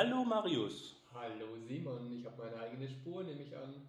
[0.00, 0.96] Hallo Marius.
[1.12, 3.86] Hallo Simon, ich habe meine eigene Spur, nehme ich an.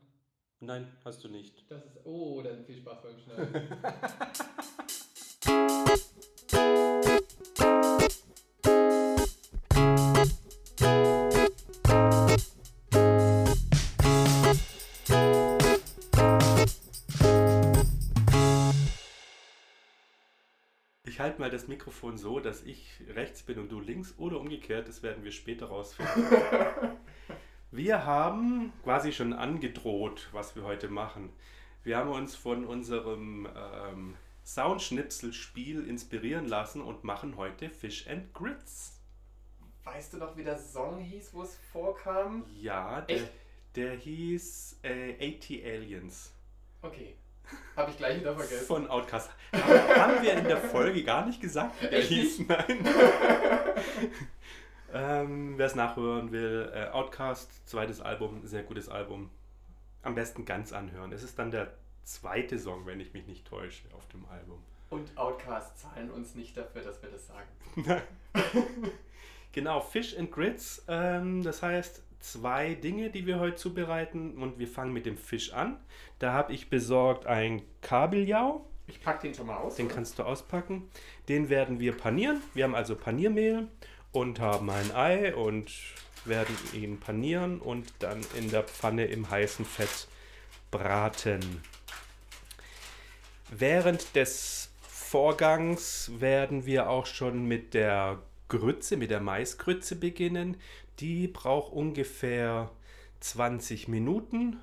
[0.60, 1.64] Nein, hast du nicht.
[1.72, 2.00] Das ist.
[2.04, 3.78] Oh, dann viel Spaß beim Schneiden.
[21.72, 24.88] Mikrofon so, dass ich rechts bin und du links oder umgekehrt.
[24.88, 26.26] Das werden wir später rausfinden.
[27.72, 31.32] wir haben quasi schon angedroht, was wir heute machen.
[31.84, 39.00] Wir haben uns von unserem ähm, Soundschnipselspiel inspirieren lassen und machen heute Fish and Grits.
[39.84, 42.46] weißt du noch, wie der Song hieß, wo es vorkam?
[42.54, 43.30] Ja, der,
[43.76, 46.34] der hieß äh, 80 Aliens.
[46.82, 47.16] Okay.
[47.76, 48.66] Habe ich gleich wieder vergessen.
[48.66, 49.30] Von Outcast.
[49.54, 52.40] Haben wir in der Folge gar nicht gesagt, wie der Echt hieß?
[52.48, 52.86] Nein.
[54.94, 59.30] ähm, Wer es nachhören will, äh, Outcast, zweites Album, sehr gutes Album.
[60.04, 61.12] Am besten ganz anhören.
[61.12, 64.62] Es ist dann der zweite Song, wenn ich mich nicht täusche, auf dem Album.
[64.90, 68.02] Und Outcast zahlen uns nicht dafür, dass wir das sagen.
[69.54, 70.84] Genau, Fish and Grits.
[70.88, 74.38] Ähm, das heißt, zwei Dinge, die wir heute zubereiten.
[74.38, 75.78] Und wir fangen mit dem Fisch an.
[76.20, 78.66] Da habe ich besorgt ein Kabeljau.
[78.88, 79.76] Ich pack den schon mal aus.
[79.76, 79.96] Den oder?
[79.96, 80.90] kannst du auspacken.
[81.28, 82.42] Den werden wir panieren.
[82.54, 83.68] Wir haben also Paniermehl
[84.12, 85.72] und haben ein Ei und
[86.26, 90.08] werden ihn panieren und dann in der Pfanne im heißen Fett
[90.70, 91.62] braten.
[93.50, 100.58] Während des Vorgangs werden wir auch schon mit der Grütze, mit der Maisgrütze beginnen.
[101.02, 102.72] Die braucht ungefähr
[103.20, 104.58] 20 Minuten.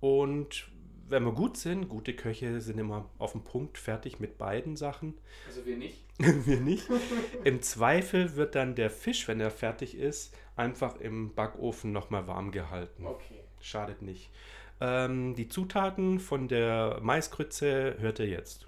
[0.00, 0.68] Und
[1.08, 5.14] wenn wir gut sind, gute Köche sind immer auf dem Punkt fertig mit beiden Sachen.
[5.46, 5.98] Also wir nicht.
[6.18, 6.88] wir nicht.
[7.44, 12.50] Im Zweifel wird dann der Fisch, wenn er fertig ist, einfach im Backofen nochmal warm
[12.50, 13.06] gehalten.
[13.06, 13.40] Okay.
[13.60, 14.30] Schadet nicht.
[14.80, 18.66] Ähm, die Zutaten von der Maisgrütze hört ihr jetzt.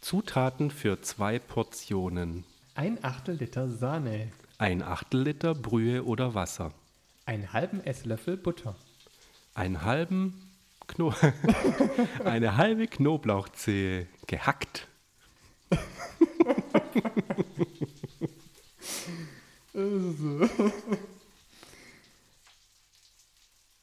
[0.00, 2.44] Zutaten für zwei Portionen.
[2.76, 4.30] Ein Achtel Liter Sahne.
[4.58, 6.74] Ein Achtel Liter Brühe oder Wasser.
[7.24, 8.76] Einen halben Esslöffel Butter.
[9.54, 10.52] Einen halben
[10.86, 11.14] Kno
[12.26, 14.88] eine halbe Knoblauchzehe gehackt.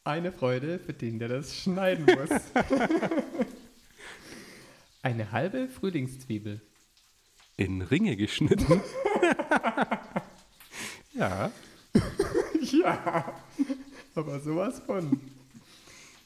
[0.04, 2.30] Eine Freude für den, der das schneiden muss.
[5.02, 6.60] Eine halbe Frühlingszwiebel.
[7.56, 8.80] In Ringe geschnitten.
[11.14, 11.50] ja.
[12.60, 13.34] Ja,
[14.14, 15.20] aber sowas von.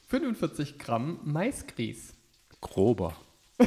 [0.09, 2.15] 45 Gramm Maisgrieß.
[2.61, 3.15] Grober.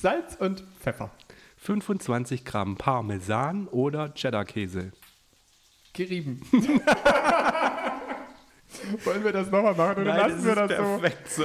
[0.00, 1.10] Salz und Pfeffer.
[1.56, 4.92] 25 Gramm Parmesan oder Cheddar-Käse.
[5.92, 6.40] Gerieben.
[9.02, 10.76] Wollen wir das nochmal machen oder lassen wir das so?
[10.76, 11.44] perfekt so.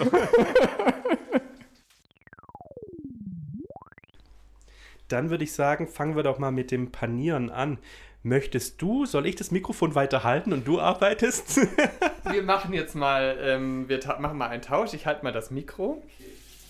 [5.11, 7.77] Dann würde ich sagen, fangen wir doch mal mit dem Panieren an.
[8.23, 11.57] Möchtest du, soll ich das Mikrofon weiter halten und du arbeitest?
[12.31, 14.93] Wir machen jetzt mal, ähm, wir machen mal einen Tausch.
[14.93, 16.03] Ich halte mal das Mikro.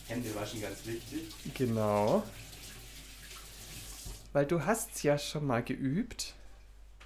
[0.07, 1.27] Hände waschen ganz wichtig.
[1.55, 2.23] Genau.
[4.31, 6.35] Weil du hast ja schon mal geübt.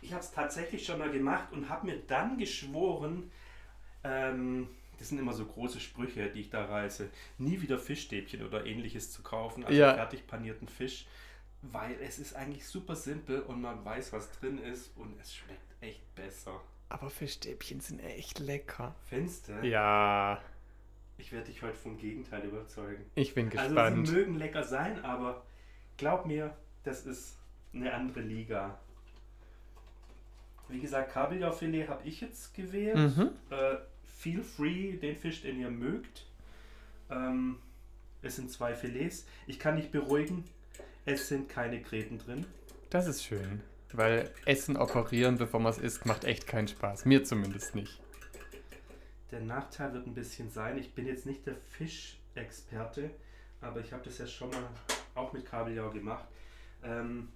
[0.01, 3.31] Ich habe es tatsächlich schon mal gemacht und habe mir dann geschworen,
[4.03, 4.67] ähm,
[4.99, 7.09] das sind immer so große Sprüche, die ich da reiße,
[7.39, 9.95] nie wieder Fischstäbchen oder ähnliches zu kaufen, also Ja.
[9.95, 11.07] fertig panierten Fisch,
[11.71, 15.75] weil es ist eigentlich super simpel und man weiß, was drin ist und es schmeckt
[15.81, 16.59] echt besser.
[16.89, 18.95] Aber Fischstäbchen sind echt lecker.
[19.05, 19.53] Findest du?
[19.65, 20.41] Ja,
[21.17, 23.05] Ich werde dich heute vom Gegenteil überzeugen.
[23.15, 24.07] ich bin Also gespannt.
[24.07, 25.43] sie mögen lecker sein, aber
[25.97, 27.37] glaub mir, das ist
[27.73, 28.77] eine andere Liga.
[30.67, 32.97] Wie gesagt, Kabeljaufilet habe ich jetzt gewählt.
[32.97, 33.29] mhm.
[33.49, 36.25] Äh, feel free, den Fisch, den ihr mögt.
[37.09, 37.59] Ähm,
[38.21, 39.27] es sind zwei Filets.
[39.45, 40.43] Ich kann dich beruhigen,
[41.05, 42.45] es sind keine Gräten drin.
[42.89, 43.61] Das ist schön.
[43.93, 47.05] Weil Essen operieren, bevor man es isst, macht echt keinen Spaß.
[47.05, 47.99] Mir zumindest nicht.
[49.31, 53.09] Der Nachteil wird ein bisschen sein, ich bin jetzt nicht der Fischexperte,
[53.61, 54.69] aber ich habe das ja schon mal
[55.15, 56.25] auch mit Kabeljau gemacht.
[56.83, 57.29] Ähm,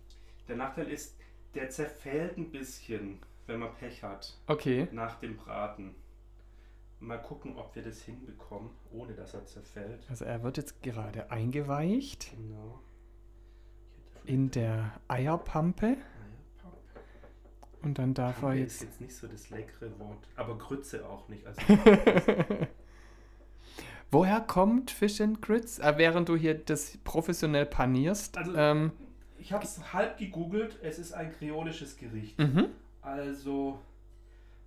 [0.48, 1.16] der Nachteil ist,
[1.56, 4.88] der zerfällt ein bisschen, wenn man Pech hat, Okay.
[4.92, 5.96] nach dem Braten.
[7.00, 10.06] Mal gucken, ob wir das hinbekommen, ohne dass er zerfällt.
[10.10, 12.80] Also er wird jetzt gerade eingeweicht Genau.
[14.30, 15.98] In der Eierpampe.
[17.82, 18.92] Und dann darf er Pampe ist jetzt.
[18.92, 21.46] jetzt nicht so das leckere Wort, aber Grütze auch nicht.
[21.48, 21.62] Also
[24.12, 25.80] Woher kommt Fish and Grits?
[25.80, 28.38] Äh, während du hier das professionell panierst.
[28.38, 28.92] Also- ähm,
[29.38, 30.78] ich habe es halb gegoogelt.
[30.82, 32.38] Es ist ein kreolisches Gericht.
[32.38, 32.66] Mhm.
[33.02, 33.80] Also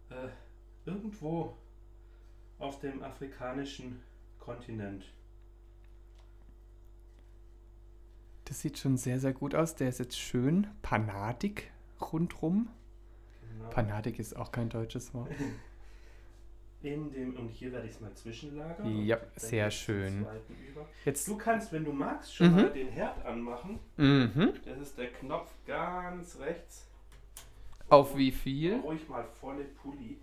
[0.09, 0.29] äh,
[0.89, 1.55] irgendwo
[2.59, 4.01] auf dem afrikanischen
[4.39, 5.05] Kontinent.
[8.53, 9.77] Das sieht schon sehr, sehr gut aus.
[9.77, 11.73] Der ist jetzt schön panadig
[12.03, 12.69] rundrum.
[13.51, 13.71] Genau.
[13.71, 15.31] Panadig ist auch kein deutsches Wort.
[16.83, 19.07] In dem, und hier werde ich es mal zwischenlagern.
[19.07, 20.27] Ja, und sehr schön.
[21.07, 21.27] Jetzt.
[21.29, 22.57] Du kannst, wenn du magst, schon Mhm.
[22.57, 23.79] mal den Herd anmachen.
[23.97, 24.53] Mhm.
[24.67, 26.87] Das ist der Knopf ganz rechts.
[27.89, 28.81] Auf wie viel?
[28.81, 30.19] Ruhig mal volle Pulli.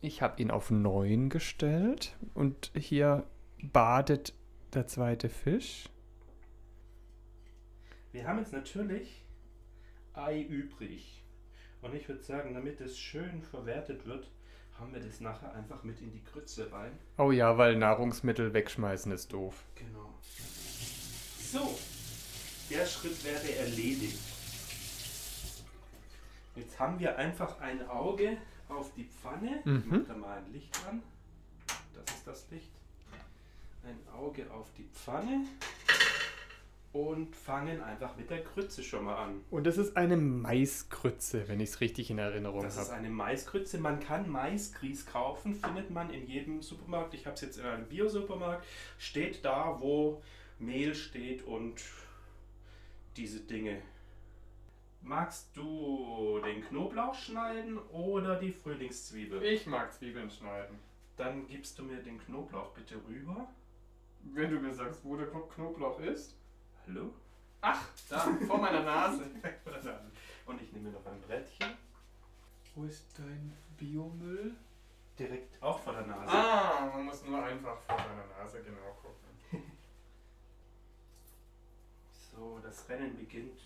[0.00, 2.16] Ich habe ihn auf 9 gestellt.
[2.32, 3.26] Und hier
[3.62, 4.32] badet
[4.72, 5.90] der zweite Fisch.
[8.12, 9.24] Wir haben jetzt natürlich
[10.14, 11.22] Ei übrig.
[11.80, 14.28] Und ich würde sagen, damit es schön verwertet wird,
[14.78, 16.98] haben wir das nachher einfach mit in die Grütze rein.
[17.18, 19.64] Oh ja, weil Nahrungsmittel wegschmeißen ist doof.
[19.76, 20.12] Genau.
[21.38, 21.78] So,
[22.68, 24.18] der Schritt wäre erledigt.
[26.56, 28.36] Jetzt haben wir einfach ein Auge
[28.68, 29.60] auf die Pfanne.
[29.64, 29.78] Mhm.
[29.78, 31.02] Ich mache da mal ein Licht an.
[31.94, 32.72] Das ist das Licht.
[33.84, 35.46] Ein Auge auf die Pfanne.
[36.92, 39.44] Und fangen einfach mit der Grütze schon mal an.
[39.50, 42.94] Und das ist eine Maiskrütze, wenn ich es richtig in Erinnerung Das ist habe.
[42.98, 43.78] eine Maisgrütze.
[43.78, 47.14] Man kann Maisgrieß kaufen, findet man in jedem Supermarkt.
[47.14, 48.66] Ich habe es jetzt in einem Bio-Supermarkt.
[48.98, 50.20] Steht da, wo
[50.58, 51.80] Mehl steht und
[53.16, 53.80] diese Dinge.
[55.02, 59.42] Magst du den Knoblauch schneiden oder die Frühlingszwiebel?
[59.44, 60.76] Ich mag Zwiebeln schneiden.
[61.16, 63.48] Dann gibst du mir den Knoblauch bitte rüber.
[64.24, 66.36] Wenn du mir sagst, wo der Knoblauch ist.
[66.86, 67.12] Hallo?
[67.60, 69.30] Ach, da, vor meiner Nase.
[70.46, 71.76] Und ich nehme noch ein Brettchen.
[72.74, 74.54] Wo ist dein Biomüll?
[75.18, 76.32] Direkt auch vor der Nase.
[76.32, 79.62] Ah, man muss nur einfach vor deiner Nase genau gucken.
[82.32, 83.60] So, das Rennen beginnt.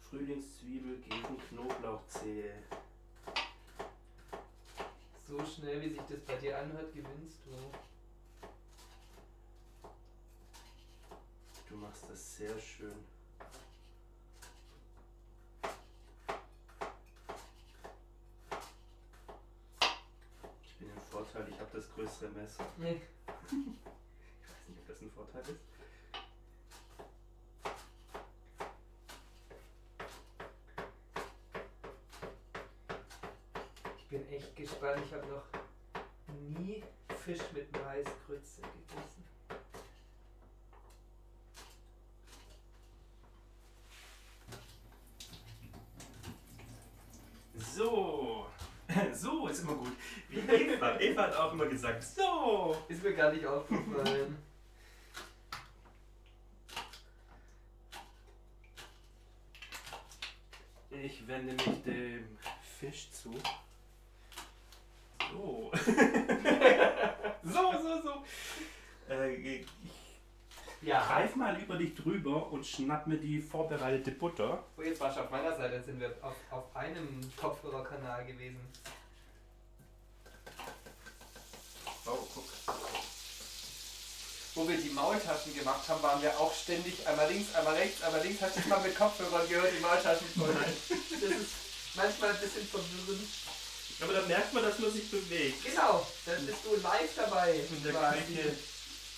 [0.00, 2.54] Frühlingszwiebel gegen Knoblauchzehe.
[5.28, 7.52] So schnell, wie sich das bei dir anhört, gewinnst du.
[11.74, 12.94] Du machst das sehr schön.
[20.62, 22.64] Ich bin im Vorteil, ich habe das größere Messer.
[22.76, 23.02] Nee.
[24.36, 25.60] Ich weiß nicht, ob das ein Vorteil ist.
[33.98, 35.02] Ich bin echt gespannt.
[35.04, 35.44] Ich habe noch
[36.56, 36.84] nie
[37.24, 39.24] Fisch mit Maisgrütze gegessen.
[47.74, 48.46] So,
[49.12, 49.92] so ist immer gut.
[50.28, 51.00] Wie Eva.
[51.00, 52.76] Eva hat auch immer gesagt, so.
[52.88, 54.38] Ist mir gar nicht aufgefallen.
[61.02, 62.38] Ich wende mich dem
[62.78, 63.34] Fisch zu.
[65.32, 65.72] So.
[67.42, 68.24] so, so, so.
[69.12, 69.66] Äh, ich
[70.82, 71.04] ja.
[71.04, 74.62] greif mal über dich drüber und schnapp mir die vorbereitete Butter.
[74.76, 75.74] Oh, jetzt warst du auf meiner Seite.
[75.74, 78.60] Jetzt sind wir auf, auf einem Kopfhörerkanal gewesen.
[82.06, 82.44] Oh, guck.
[84.54, 88.22] Wo wir die Maultaschen gemacht haben, waren wir auch ständig einmal links, einmal rechts, einmal
[88.22, 88.40] links.
[88.40, 90.54] Hast du mal mit Kopfhörern gehört, die Maultaschen voll.
[91.10, 91.50] Das ist
[91.94, 93.28] manchmal ein bisschen verwirrend.
[94.00, 95.64] Aber da merkt man, dass man sich bewegt.
[95.64, 97.54] Genau, dann bist du live dabei.
[97.54, 97.92] In der.
[97.92, 98.56] Küche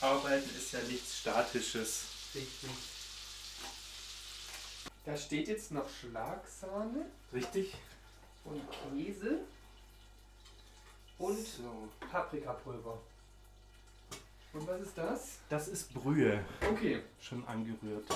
[0.01, 2.03] arbeiten ist ja nichts Statisches.
[2.35, 2.71] Richtig.
[5.05, 7.75] Da steht jetzt noch Schlagsahne Richtig?
[8.45, 9.41] Und Käse
[11.19, 11.89] und so.
[12.11, 12.99] Paprikapulver.
[14.53, 15.39] Und was ist das?
[15.49, 16.43] Das ist Brühe.
[16.71, 17.01] Okay.
[17.21, 18.07] Schon angerührt.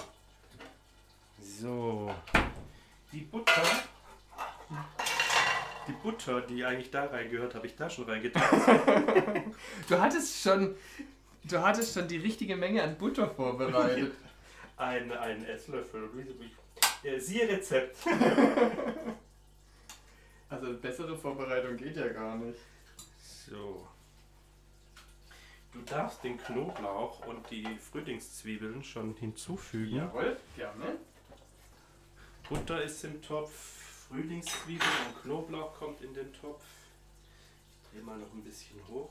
[1.40, 2.14] So.
[3.12, 3.62] Die Butter.
[5.88, 8.42] Die Butter, die eigentlich da reingehört, habe ich da schon reingetan.
[9.88, 10.76] Du hattest schon.
[11.44, 14.12] Du hattest schon die richtige Menge an Butter vorbereitet.
[14.76, 16.08] Ein, ein Esslöffel.
[17.18, 17.96] Siehe Rezept.
[20.48, 22.58] Also bessere Vorbereitung geht ja gar nicht.
[23.48, 23.86] So.
[25.72, 29.96] Du darfst den Knoblauch und die Frühlingszwiebeln schon hinzufügen.
[29.96, 30.98] Jawohl, gerne.
[32.48, 36.64] Butter ist im Topf, Frühlingszwiebeln und Knoblauch kommt in den Topf.
[37.82, 39.10] Ich drehe mal noch ein bisschen hoch.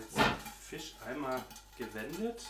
[0.00, 1.42] Jetzt Fisch einmal
[1.76, 2.46] gewendet.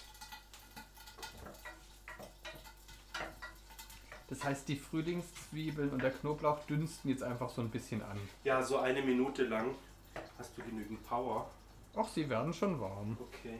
[4.28, 8.16] Das heißt, die Frühlingszwiebeln und der Knoblauch dünsten jetzt einfach so ein bisschen an.
[8.44, 9.74] Ja, so eine Minute lang.
[10.38, 11.50] Hast du genügend Power?
[11.96, 13.16] Ach, sie werden schon warm.
[13.20, 13.58] Okay.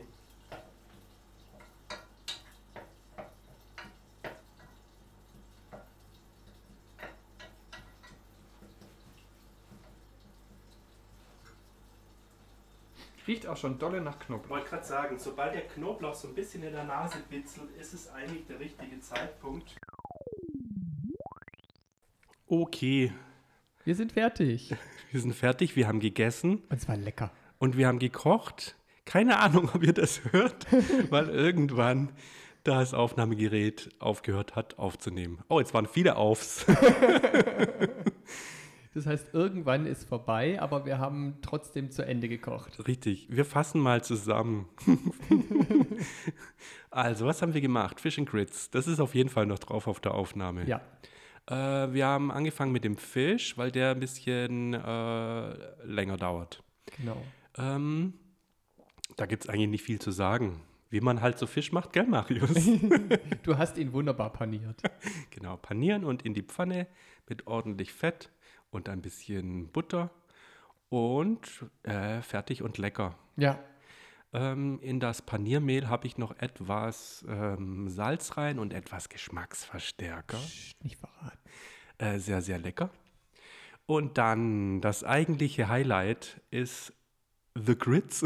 [13.31, 14.49] Riecht auch schon dolle nach Ich Knoblauch.
[14.49, 18.09] wollte gerade sagen, sobald der Knoblauch so ein bisschen in der Nase bitzelt, ist es
[18.11, 19.73] eigentlich der richtige Zeitpunkt.
[22.45, 23.13] Okay,
[23.85, 24.75] Wir sind fertig.
[25.11, 27.31] wir sind fertig, wir haben gegessen Und zwar lecker.
[27.57, 28.75] und wir haben gekocht.
[29.05, 30.67] Keine Ahnung, ob ihr das hört,
[31.09, 32.11] weil irgendwann
[32.65, 35.39] das Aufnahmegerät aufgehört hat aufzunehmen.
[35.47, 36.65] Oh, jetzt waren viele Aufs.
[38.93, 42.85] Das heißt, irgendwann ist vorbei, aber wir haben trotzdem zu Ende gekocht.
[42.87, 44.67] Richtig, wir fassen mal zusammen.
[46.91, 48.01] also, was haben wir gemacht?
[48.01, 48.69] Fish and Grits.
[48.69, 50.67] Das ist auf jeden Fall noch drauf auf der Aufnahme.
[50.67, 50.81] Ja.
[51.47, 56.61] Äh, wir haben angefangen mit dem Fisch, weil der ein bisschen äh, länger dauert.
[56.97, 57.17] Genau.
[57.57, 58.13] Ähm,
[59.15, 60.61] da gibt es eigentlich nicht viel zu sagen.
[60.89, 62.49] Wie man halt so Fisch macht, gell, Marius?
[63.43, 64.81] Du hast ihn wunderbar paniert.
[65.31, 66.87] genau, panieren und in die Pfanne
[67.29, 68.29] mit ordentlich Fett
[68.71, 70.09] und ein bisschen Butter
[70.89, 73.15] und äh, fertig und lecker.
[73.37, 73.59] Ja.
[74.33, 80.37] Ähm, in das Paniermehl habe ich noch etwas ähm, Salz rein und etwas Geschmacksverstärker.
[80.37, 81.39] Psst, nicht verraten.
[81.97, 82.89] Äh, sehr, sehr lecker.
[83.85, 86.93] Und dann das eigentliche Highlight ist
[87.55, 88.25] The Grits.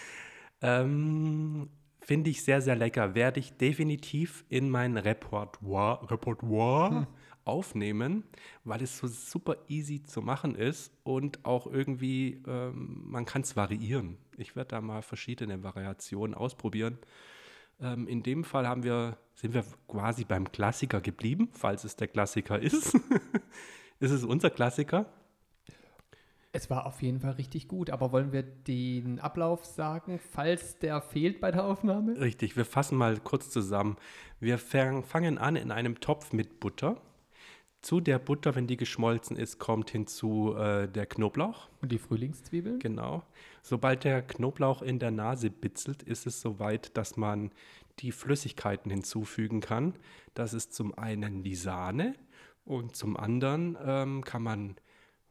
[0.62, 1.68] ähm,
[2.00, 3.14] Finde ich sehr, sehr lecker.
[3.14, 7.06] Werde ich definitiv in mein Repertoire, Repertoire
[7.44, 8.24] aufnehmen,
[8.64, 13.56] weil es so super easy zu machen ist und auch irgendwie, ähm, man kann es
[13.56, 14.18] variieren.
[14.36, 16.98] Ich werde da mal verschiedene Variationen ausprobieren.
[17.80, 22.08] Ähm, in dem Fall haben wir, sind wir quasi beim Klassiker geblieben, falls es der
[22.08, 22.94] Klassiker ist.
[24.00, 25.06] ist es unser Klassiker?
[26.52, 31.00] Es war auf jeden Fall richtig gut, aber wollen wir den Ablauf sagen, falls der
[31.00, 32.20] fehlt bei der Aufnahme?
[32.20, 33.96] Richtig, wir fassen mal kurz zusammen.
[34.40, 37.00] Wir fang, fangen an in einem Topf mit Butter.
[37.82, 41.68] Zu der Butter, wenn die geschmolzen ist, kommt hinzu äh, der Knoblauch.
[41.80, 42.78] Und die Frühlingszwiebeln?
[42.78, 43.22] Genau.
[43.62, 47.52] Sobald der Knoblauch in der Nase bitzelt, ist es soweit, dass man
[48.00, 49.94] die Flüssigkeiten hinzufügen kann.
[50.34, 52.14] Das ist zum einen die Sahne
[52.64, 54.76] und zum anderen ähm, kann man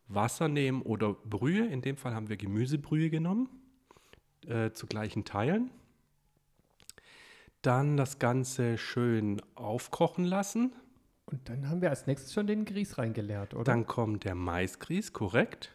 [0.07, 1.67] Wasser nehmen oder Brühe.
[1.67, 3.47] In dem Fall haben wir Gemüsebrühe genommen,
[4.47, 5.69] äh, zu gleichen Teilen.
[7.61, 10.73] Dann das Ganze schön aufkochen lassen.
[11.31, 13.63] Und dann haben wir als nächstes schon den Grieß reingeleert, oder?
[13.63, 15.71] Dann kommt der Maisgrieß, korrekt.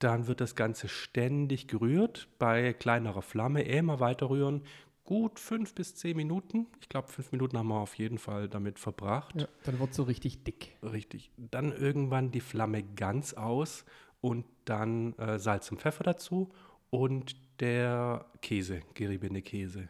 [0.00, 4.62] Dann wird das Ganze ständig gerührt, bei kleinerer Flamme immer weiter rühren.
[5.04, 6.66] Gut fünf bis zehn Minuten.
[6.80, 9.40] Ich glaube, fünf Minuten haben wir auf jeden Fall damit verbracht.
[9.40, 10.76] ja, dann wird es so richtig dick.
[10.82, 11.30] Richtig.
[11.36, 13.84] Dann irgendwann die Flamme ganz aus
[14.20, 16.50] und dann äh, Salz und Pfeffer dazu
[16.90, 19.88] und der Käse, geriebene Käse.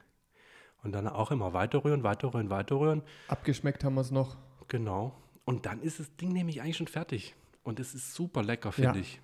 [0.83, 3.03] Und dann auch immer weiter rühren, weiter rühren, weiter rühren.
[3.29, 4.37] Abgeschmeckt haben wir es noch.
[4.69, 5.15] Genau.
[5.45, 7.35] Und dann ist das Ding nämlich eigentlich schon fertig.
[7.63, 9.01] Und es ist super lecker, finde Ja.
[9.01, 9.21] ich.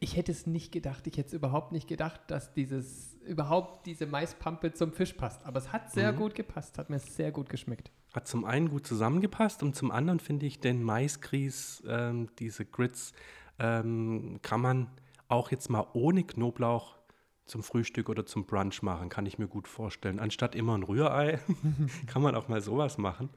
[0.00, 4.06] Ich hätte es nicht gedacht, ich hätte es überhaupt nicht gedacht, dass dieses, überhaupt diese
[4.06, 5.44] Maispampe zum Fisch passt.
[5.44, 6.16] Aber es hat sehr Mhm.
[6.16, 7.90] gut gepasst, hat mir sehr gut geschmeckt.
[8.14, 13.12] Hat zum einen gut zusammengepasst und zum anderen finde ich den Maisgrieß, ähm, diese Grits,
[13.58, 14.86] ähm, kann man
[15.26, 16.96] auch jetzt mal ohne Knoblauch
[17.44, 20.20] zum Frühstück oder zum Brunch machen, kann ich mir gut vorstellen.
[20.20, 21.40] Anstatt immer ein Rührei
[22.06, 23.30] kann man auch mal sowas machen.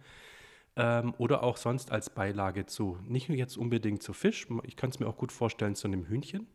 [0.77, 4.89] Ähm, oder auch sonst als Beilage zu, nicht nur jetzt unbedingt zu Fisch, ich kann
[4.89, 6.47] es mir auch gut vorstellen zu einem Hühnchen.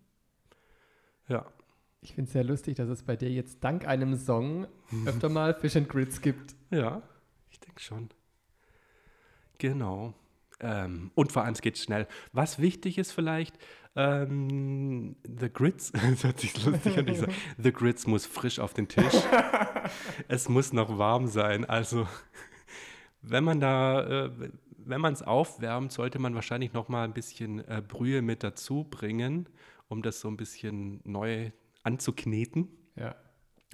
[1.29, 1.45] Ja,
[2.01, 4.67] Ich finde es sehr lustig, dass es bei dir jetzt dank einem Song
[5.07, 6.55] öfter mal Fish and Grits gibt.
[6.71, 7.03] Ja,
[7.51, 8.09] ich denke schon.
[9.59, 10.15] Genau.
[10.61, 12.07] Ähm, und vor allem, es geht schnell.
[12.33, 13.59] Was wichtig ist vielleicht,
[13.97, 18.73] ähm, The Grits, das hört sich lustig an, ich sag, The Grits muss frisch auf
[18.73, 19.15] den Tisch.
[20.29, 21.65] es muss noch warm sein.
[21.67, 22.07] Also,
[23.29, 24.31] wenn man da, äh,
[24.79, 28.85] wenn man es aufwärmt, sollte man wahrscheinlich noch mal ein bisschen äh, Brühe mit dazu
[28.85, 29.49] bringen,
[29.89, 31.51] um das so ein bisschen neu
[31.83, 33.15] anzukneten Ja.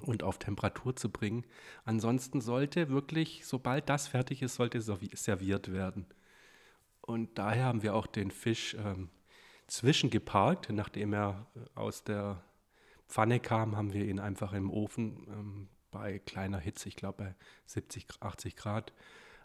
[0.02, 1.44] und auf Temperatur zu bringen.
[1.84, 6.06] Ansonsten sollte wirklich, sobald das fertig ist, sollte servi- serviert werden.
[7.00, 9.08] Und daher haben wir auch den Fisch ähm,
[9.66, 10.70] zwischengeparkt.
[10.70, 12.42] Nachdem er äh, aus der
[13.08, 17.34] Pfanne kam, haben wir ihn einfach im Ofen ähm, bei kleiner Hitze, ich glaube bei
[17.66, 18.92] 70, 80 Grad,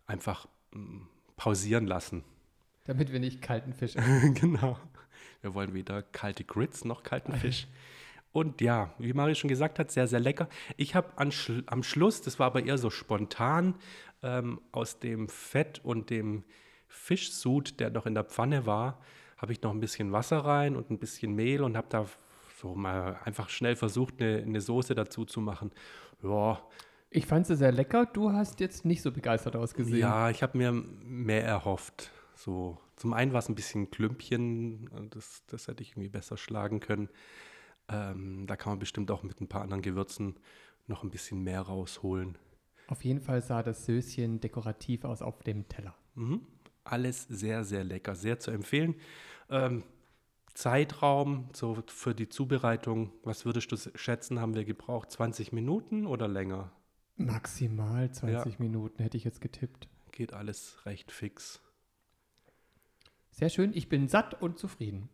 [0.07, 2.23] einfach ähm, pausieren lassen.
[2.85, 4.33] Damit wir nicht kalten Fisch essen.
[4.33, 4.79] genau.
[5.41, 7.67] Wir wollen weder kalte Grits noch kalten Fisch.
[8.31, 10.49] Und ja, wie Mario schon gesagt hat, sehr, sehr lecker.
[10.75, 13.75] Ich habe am Schluss, das war aber eher so spontan,
[14.23, 16.43] ähm, aus dem Fett und dem
[16.87, 18.99] Fischsud, der noch in der Pfanne war,
[19.37, 22.05] habe ich noch ein bisschen Wasser rein und ein bisschen Mehl und habe da
[22.59, 25.71] so mal einfach schnell versucht, eine, eine Soße dazu zu machen.
[26.23, 26.61] Ja.
[27.17, 28.05] Ich fand sie sehr lecker.
[28.05, 29.97] Du hast jetzt nicht so begeistert ausgesehen.
[29.97, 32.11] Ja, ich habe mir mehr erhofft.
[32.35, 36.79] So, zum einen war es ein bisschen Klümpchen, das, das hätte ich irgendwie besser schlagen
[36.79, 37.09] können.
[37.89, 40.35] Ähm, da kann man bestimmt auch mit ein paar anderen Gewürzen
[40.85, 42.37] noch ein bisschen mehr rausholen.
[42.85, 45.95] Auf jeden Fall sah das Söschen dekorativ aus auf dem Teller.
[46.13, 46.41] Mhm.
[46.83, 48.93] Alles sehr, sehr lecker, sehr zu empfehlen.
[49.49, 49.81] Ähm,
[50.53, 55.11] Zeitraum so für die Zubereitung, was würdest du schätzen, haben wir gebraucht?
[55.11, 56.71] 20 Minuten oder länger?
[57.17, 58.59] Maximal 20 ja.
[58.59, 59.87] Minuten hätte ich jetzt getippt.
[60.11, 61.61] Geht alles recht fix.
[63.31, 65.09] Sehr schön, ich bin satt und zufrieden.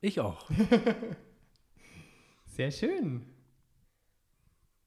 [0.00, 0.48] Ich auch.
[2.46, 3.24] Sehr schön.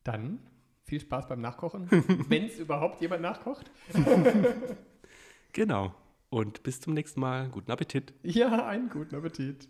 [0.04, 0.40] Dann
[0.84, 1.90] viel Spaß beim Nachkochen,
[2.30, 3.72] wenn es überhaupt jemand nachkocht.
[5.54, 5.96] genau.
[6.30, 7.50] Und bis zum nächsten Mal.
[7.50, 8.14] Guten Appetit.
[8.24, 9.70] Ja, einen guten Appetit.